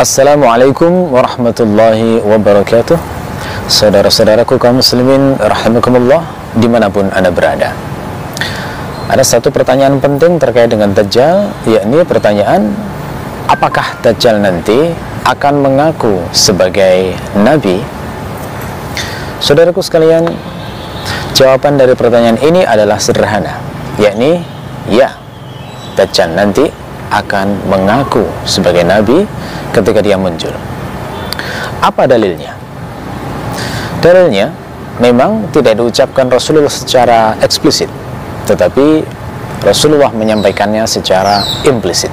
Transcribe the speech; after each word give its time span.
Assalamualaikum 0.00 1.12
warahmatullahi 1.12 2.24
wabarakatuh 2.24 2.96
Saudara-saudaraku 3.68 4.56
kaum 4.56 4.80
muslimin 4.80 5.36
Rahimakumullah 5.36 6.24
Di 6.56 6.64
mana 6.72 6.88
pun 6.88 7.12
anda 7.12 7.28
berada 7.28 7.76
Ada 9.12 9.20
satu 9.20 9.52
pertanyaan 9.52 10.00
penting 10.00 10.40
terkait 10.40 10.72
dengan 10.72 10.96
Dajjal 10.96 11.52
Yakni 11.68 12.00
pertanyaan 12.08 12.72
Apakah 13.44 14.00
Dajjal 14.00 14.40
nanti 14.40 14.88
akan 15.28 15.68
mengaku 15.68 16.16
sebagai 16.32 17.12
Nabi? 17.36 17.84
Saudaraku 19.44 19.84
sekalian 19.84 20.24
Jawaban 21.36 21.76
dari 21.76 21.92
pertanyaan 21.92 22.40
ini 22.40 22.64
adalah 22.64 22.96
sederhana 22.96 23.52
Yakni 24.00 24.40
Ya 24.88 25.12
Dajjal 25.92 26.32
nanti 26.32 26.79
akan 27.10 27.66
mengaku 27.66 28.22
sebagai 28.46 28.86
Nabi 28.86 29.26
ketika 29.74 29.98
dia 30.00 30.14
muncul. 30.14 30.54
Apa 31.82 32.06
dalilnya? 32.06 32.54
Dalilnya 34.00 34.54
memang 35.02 35.50
tidak 35.50 35.76
diucapkan 35.76 36.30
Rasulullah 36.30 36.72
secara 36.72 37.34
eksplisit, 37.42 37.90
tetapi 38.46 39.04
Rasulullah 39.60 40.08
menyampaikannya 40.14 40.86
secara 40.88 41.44
implisit. 41.68 42.12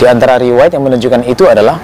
Di 0.00 0.08
antara 0.08 0.40
riwayat 0.40 0.72
yang 0.76 0.84
menunjukkan 0.84 1.28
itu 1.28 1.44
adalah 1.44 1.76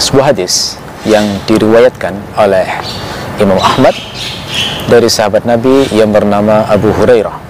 sebuah 0.00 0.32
hadis 0.32 0.80
yang 1.04 1.24
diriwayatkan 1.44 2.16
oleh 2.40 2.64
Imam 3.36 3.60
Ahmad 3.60 3.92
dari 4.88 5.08
sahabat 5.12 5.44
Nabi 5.44 5.92
yang 5.92 6.08
bernama 6.08 6.64
Abu 6.68 6.88
Hurairah. 6.92 7.43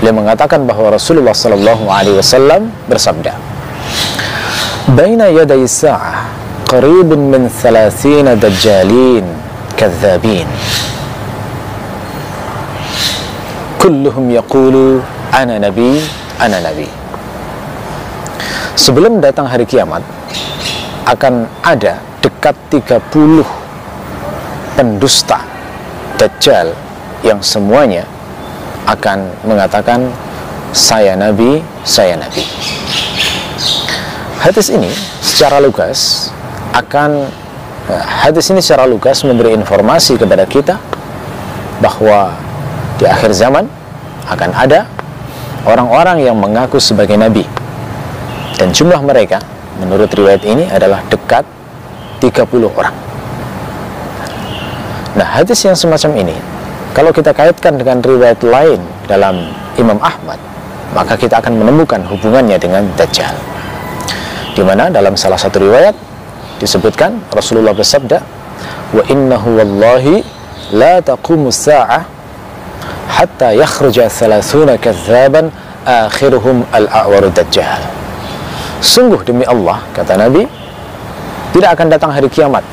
Beliau 0.00 0.16
mengatakan 0.16 0.64
bahwa 0.64 0.96
Rasulullah 0.96 1.36
Sallallahu 1.36 1.92
Alaihi 1.92 2.16
Wasallam 2.16 2.72
bersabda, 2.88 3.36
"Baina 4.96 5.28
yaday 5.28 5.60
sa'ah 5.68 6.24
qaribun 6.64 7.28
min 7.28 7.52
30 7.52 8.32
dajjalin 8.40 9.28
kathabin." 9.76 10.48
Kulluhum 13.76 14.32
yaqulu 14.32 15.04
ana 15.36 15.60
nabi, 15.60 16.00
ana 16.40 16.64
nabi. 16.64 16.88
Sebelum 18.80 19.20
datang 19.20 19.44
hari 19.44 19.68
kiamat 19.68 20.00
akan 21.04 21.44
ada 21.60 22.00
dekat 22.24 22.56
30 22.72 23.44
pendusta 24.80 25.44
dajjal 26.16 26.72
yang 27.20 27.44
semuanya 27.44 28.08
akan 28.86 29.28
mengatakan 29.44 30.08
saya 30.70 31.18
nabi, 31.18 31.60
saya 31.82 32.14
nabi. 32.14 32.44
Hadis 34.40 34.72
ini 34.72 34.88
secara 35.20 35.60
lugas 35.60 36.30
akan 36.72 37.28
eh, 37.90 38.04
hadis 38.24 38.48
ini 38.48 38.62
secara 38.62 38.86
lugas 38.88 39.20
memberi 39.26 39.52
informasi 39.52 40.16
kepada 40.16 40.46
kita 40.46 40.80
bahwa 41.82 42.32
di 42.96 43.04
akhir 43.08 43.32
zaman 43.36 43.68
akan 44.28 44.50
ada 44.52 44.86
orang-orang 45.64 46.24
yang 46.24 46.36
mengaku 46.36 46.80
sebagai 46.80 47.16
nabi 47.16 47.44
dan 48.56 48.72
jumlah 48.72 49.00
mereka 49.00 49.40
menurut 49.80 50.12
riwayat 50.12 50.44
ini 50.44 50.68
adalah 50.68 51.00
dekat 51.08 51.44
30 52.20 52.68
orang. 52.68 52.92
Nah, 55.16 55.26
hadis 55.26 55.64
yang 55.64 55.74
semacam 55.74 56.12
ini 56.20 56.36
kalau 56.90 57.14
kita 57.14 57.30
kaitkan 57.30 57.78
dengan 57.78 58.02
riwayat 58.02 58.42
lain 58.42 58.82
dalam 59.06 59.46
Imam 59.78 59.98
Ahmad, 60.02 60.38
maka 60.90 61.14
kita 61.14 61.38
akan 61.38 61.62
menemukan 61.62 62.02
hubungannya 62.10 62.58
dengan 62.58 62.82
Dajjal. 62.98 63.34
Di 64.50 64.66
mana 64.66 64.90
dalam 64.90 65.14
salah 65.14 65.38
satu 65.38 65.62
riwayat 65.62 65.94
disebutkan 66.58 67.22
Rasulullah 67.30 67.70
bersabda 67.70 68.18
wa 68.90 69.02
innahu 69.06 69.54
wallahi 69.54 70.26
la 70.74 70.98
taqumu 70.98 71.54
sa'ah 71.54 72.02
hatta 73.06 73.54
yakhruja 73.54 74.10
thalathuna 74.10 74.74
kadzaban 74.76 75.54
akhiruhum 75.86 76.66
al-a'waru 76.74 77.30
dajjal. 77.30 77.80
Sungguh 78.82 79.22
demi 79.22 79.46
Allah 79.46 79.78
kata 79.94 80.18
Nabi 80.18 80.44
tidak 81.54 81.78
akan 81.78 81.86
datang 81.86 82.10
hari 82.10 82.26
kiamat 82.26 82.66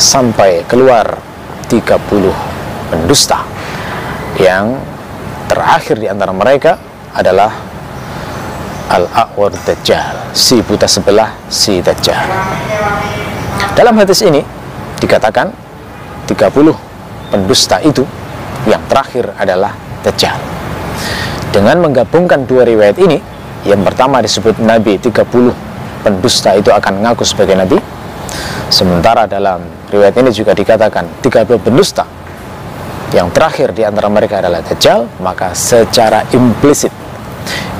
sampai 0.00 0.64
keluar 0.64 1.20
30 1.68 2.59
pendusta. 2.90 3.46
Yang 4.36 4.82
terakhir 5.46 5.96
di 5.98 6.06
antara 6.10 6.34
mereka 6.34 6.76
adalah 7.14 7.50
Al-A'war 8.90 9.54
Dajjal 9.54 10.34
si 10.34 10.58
buta 10.66 10.90
sebelah 10.90 11.30
si 11.46 11.78
Dajjal. 11.78 12.26
Dalam 13.78 13.94
hadis 13.94 14.18
ini 14.26 14.42
dikatakan 14.98 15.54
30 16.26 16.74
pendusta 17.30 17.78
itu 17.86 18.02
yang 18.66 18.82
terakhir 18.90 19.30
adalah 19.38 19.74
Dajjal. 20.02 20.34
Dengan 21.50 21.82
menggabungkan 21.82 22.46
dua 22.46 22.66
riwayat 22.66 22.98
ini 22.98 23.18
yang 23.66 23.82
pertama 23.82 24.22
disebut 24.22 24.58
Nabi 24.62 24.98
30 24.98 25.26
pendusta 26.02 26.54
itu 26.54 26.70
akan 26.70 27.02
mengaku 27.02 27.22
sebagai 27.26 27.58
Nabi. 27.58 27.78
Sementara 28.70 29.26
dalam 29.26 29.66
riwayat 29.90 30.14
ini 30.18 30.30
juga 30.30 30.54
dikatakan 30.54 31.22
30 31.22 31.58
pendusta 31.58 32.06
yang 33.10 33.28
terakhir 33.34 33.74
di 33.74 33.82
antara 33.82 34.06
mereka 34.06 34.38
adalah 34.38 34.62
Dajjal 34.62 35.06
maka 35.18 35.50
secara 35.50 36.22
implisit 36.30 36.94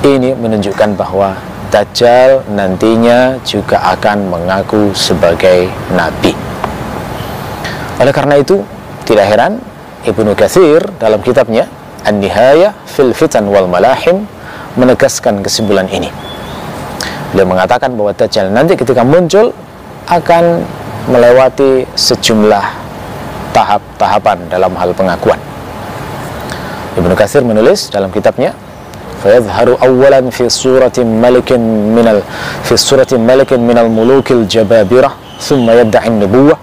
ini 0.03 0.33
menunjukkan 0.35 0.97
bahwa 0.97 1.37
Dajjal 1.71 2.43
nantinya 2.51 3.39
juga 3.47 3.79
akan 3.95 4.27
mengaku 4.27 4.91
sebagai 4.91 5.71
nabi. 5.95 6.35
Oleh 7.95 8.11
karena 8.11 8.35
itu, 8.43 8.59
tidak 9.07 9.29
heran 9.31 9.55
Ibnu 10.03 10.35
Katsir 10.35 10.83
dalam 10.99 11.23
kitabnya 11.23 11.69
An-Nihaya 12.03 12.75
fil 12.83 13.15
Fitan 13.15 13.47
wal 13.47 13.71
Malahim 13.71 14.27
menegaskan 14.75 15.39
kesimpulan 15.39 15.87
ini. 15.87 16.11
Beliau 17.31 17.47
mengatakan 17.47 17.95
bahwa 17.95 18.11
Dajjal 18.11 18.51
nanti 18.51 18.75
ketika 18.75 19.07
muncul 19.07 19.55
akan 20.11 20.67
melewati 21.07 21.87
sejumlah 21.95 22.65
tahap-tahapan 23.54 24.50
dalam 24.52 24.72
hal 24.76 24.92
pengakuan. 24.92 25.38
Ibnu 26.96 27.12
Katsir 27.12 27.44
menulis 27.44 27.92
dalam 27.92 28.08
kitabnya 28.08 28.56
فيظهر 29.26 29.68
أولا 29.82 30.30
في 30.30 30.46
صورة 30.46 30.98
ملك 31.02 31.50
من 31.96 32.06
ال... 32.06 32.18
في 32.62 32.76
صورة 32.76 33.10
ملك 33.16 33.50
من 33.58 33.74
الملوك 33.74 34.28
الجبابرة 34.38 35.10
ثم 35.40 35.66
يدعي 35.66 36.08
النبوة 36.08 36.56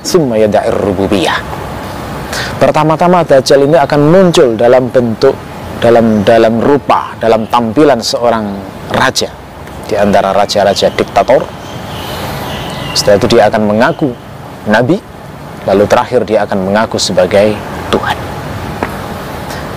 ثم 0.00 0.28
يدعي 0.32 0.68
الربوبية 0.72 1.34
Pertama-tama 2.56 3.20
Dajjal 3.20 3.68
ini 3.68 3.76
akan 3.76 4.00
muncul 4.08 4.56
dalam 4.56 4.88
bentuk 4.88 5.36
dalam 5.76 6.24
dalam 6.24 6.56
rupa, 6.56 7.12
dalam 7.20 7.44
tampilan 7.52 8.00
seorang 8.00 8.48
raja 8.96 9.28
di 9.84 9.92
antara 9.92 10.32
raja-raja 10.32 10.88
diktator. 10.96 11.44
Setelah 12.96 13.20
itu 13.20 13.28
dia 13.28 13.52
akan 13.52 13.62
mengaku 13.76 14.08
nabi, 14.72 14.96
lalu 15.69 15.85
terakhir 15.85 16.25
dia 16.25 16.45
akan 16.45 16.71
mengaku 16.71 16.97
sebagai 16.97 17.53
Tuhan. 17.93 18.17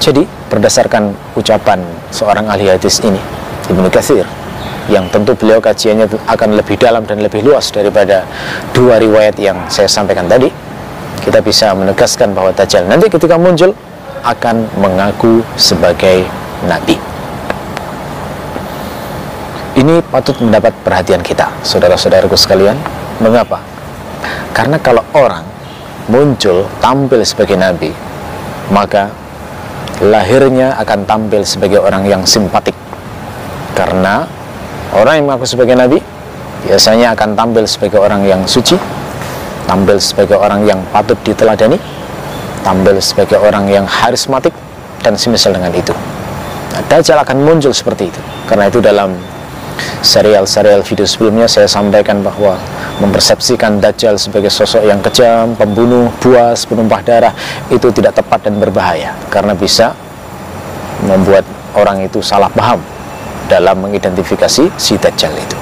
Jadi 0.01 0.23
berdasarkan 0.53 1.17
ucapan 1.35 1.81
seorang 2.13 2.47
ahli 2.47 2.69
hadis 2.69 3.01
ini 3.01 3.19
Ibnu 3.73 3.89
Katsir 3.89 4.29
yang 4.93 5.09
tentu 5.09 5.33
beliau 5.33 5.65
kajiannya 5.65 6.13
akan 6.29 6.61
lebih 6.61 6.77
dalam 6.77 7.09
dan 7.09 7.25
lebih 7.25 7.41
luas 7.41 7.73
daripada 7.73 8.29
dua 8.77 9.01
riwayat 9.01 9.41
yang 9.41 9.57
saya 9.73 9.89
sampaikan 9.89 10.29
tadi 10.29 10.53
kita 11.25 11.41
bisa 11.41 11.73
menegaskan 11.73 12.37
bahwa 12.37 12.53
Dajjal 12.53 12.85
nanti 12.85 13.09
ketika 13.09 13.41
muncul 13.41 13.73
akan 14.21 14.69
mengaku 14.77 15.41
sebagai 15.57 16.29
nabi 16.69 17.01
ini 19.81 20.05
patut 20.13 20.37
mendapat 20.45 20.77
perhatian 20.85 21.25
kita 21.25 21.49
saudara-saudaraku 21.65 22.37
sekalian 22.37 22.77
mengapa? 23.25 23.65
karena 24.53 24.77
kalau 24.77 25.01
orang 25.17 25.54
muncul 26.09 26.69
tampil 26.81 27.25
sebagai 27.25 27.57
nabi 27.57 27.91
maka 28.73 29.13
lahirnya 30.03 30.75
akan 30.81 31.07
tampil 31.07 31.47
sebagai 31.47 31.79
orang 31.79 32.09
yang 32.09 32.23
simpatik. 32.27 32.75
Karena 33.75 34.27
orang 34.95 35.21
yang 35.21 35.25
mengaku 35.29 35.47
sebagai 35.47 35.75
nabi 35.75 35.99
biasanya 36.65 37.13
akan 37.13 37.37
tampil 37.37 37.65
sebagai 37.69 38.01
orang 38.01 38.25
yang 38.25 38.41
suci 38.49 38.79
tampil 39.69 40.01
sebagai 40.01 40.39
orang 40.39 40.65
yang 40.65 40.81
patut 40.93 41.17
diteladani 41.27 41.77
tampil 42.65 42.97
sebagai 43.03 43.37
orang 43.37 43.69
yang 43.69 43.85
harismatik 43.85 44.55
dan 45.05 45.19
semisal 45.19 45.53
dengan 45.53 45.75
itu. 45.75 45.93
Nah, 46.73 46.83
Dajjal 46.89 47.21
akan 47.21 47.45
muncul 47.45 47.71
seperti 47.77 48.09
itu. 48.09 48.21
Karena 48.49 48.73
itu 48.73 48.81
dalam 48.81 49.13
serial-serial 50.05 50.85
video 50.85 51.09
sebelumnya 51.09 51.49
saya 51.49 51.65
sampaikan 51.65 52.21
bahwa 52.21 52.61
mempersepsikan 53.01 53.81
Dajjal 53.81 54.21
sebagai 54.21 54.53
sosok 54.53 54.85
yang 54.85 55.01
kejam, 55.01 55.57
pembunuh, 55.57 56.13
buas, 56.21 56.69
penumpah 56.69 57.01
darah 57.01 57.33
itu 57.73 57.89
tidak 57.89 58.21
tepat 58.21 58.45
dan 58.45 58.61
berbahaya 58.61 59.17
karena 59.33 59.57
bisa 59.57 59.97
membuat 61.09 61.43
orang 61.73 62.05
itu 62.05 62.21
salah 62.21 62.53
paham 62.53 62.79
dalam 63.49 63.81
mengidentifikasi 63.81 64.69
si 64.77 64.95
Dajjal 65.01 65.33
itu. 65.33 65.57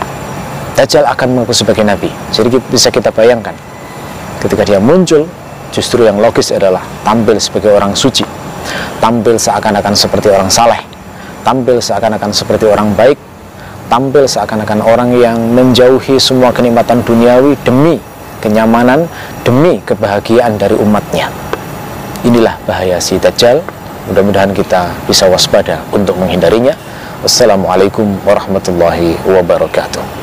Dajjal 0.74 1.06
akan 1.06 1.38
mengaku 1.38 1.54
sebagai 1.54 1.86
nabi. 1.86 2.10
Jadi 2.34 2.58
bisa 2.66 2.90
kita 2.90 3.14
bayangkan 3.14 3.54
ketika 4.42 4.66
dia 4.66 4.82
muncul 4.82 5.30
justru 5.70 6.02
yang 6.02 6.18
logis 6.18 6.50
adalah 6.50 6.82
tampil 7.06 7.38
sebagai 7.38 7.70
orang 7.70 7.94
suci. 7.94 8.26
Tampil 8.98 9.38
seakan-akan 9.38 9.94
seperti 9.94 10.28
orang 10.34 10.50
saleh. 10.50 10.78
Tampil 11.46 11.78
seakan-akan 11.78 12.30
seperti 12.34 12.66
orang 12.66 12.94
baik. 12.94 13.18
Tampil 13.92 14.24
seakan-akan 14.24 14.80
orang 14.80 15.12
yang 15.12 15.36
menjauhi 15.52 16.16
semua 16.16 16.48
kenikmatan 16.48 17.04
duniawi 17.04 17.60
demi 17.60 18.00
kenyamanan, 18.40 19.04
demi 19.44 19.84
kebahagiaan 19.84 20.56
dari 20.56 20.72
umatnya. 20.80 21.28
Inilah 22.24 22.56
bahaya 22.64 22.96
si 23.04 23.20
Dajjal. 23.20 23.60
Mudah-mudahan 24.08 24.56
kita 24.56 24.96
bisa 25.04 25.28
waspada 25.28 25.84
untuk 25.92 26.16
menghindarinya. 26.16 26.72
Wassalamualaikum 27.20 28.16
warahmatullahi 28.24 29.20
wabarakatuh. 29.28 30.21